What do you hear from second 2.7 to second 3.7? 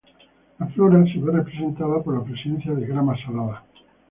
de grama salada.